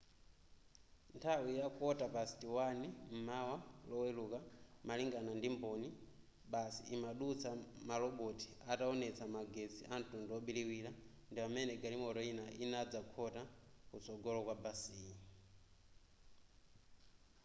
[1.15, 3.55] nthawi ya 1:15 m'mawa
[3.89, 4.39] loweluka
[4.87, 5.89] malingana ndi mboni
[6.53, 7.49] basi imadutsa
[7.89, 10.91] maloboti ataonetsa magetsi amtundu obiriwira
[11.29, 13.41] ndi pamene galimoto ina inadzakhota
[13.89, 15.15] kutsogola kwa basiyi